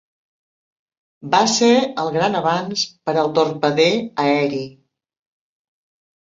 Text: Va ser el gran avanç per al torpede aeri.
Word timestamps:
Va 1.35 1.41
ser 1.55 1.69
el 2.03 2.09
gran 2.15 2.37
avanç 2.39 2.87
per 3.11 3.15
al 3.25 3.29
torpede 3.37 3.87
aeri. 4.25 4.63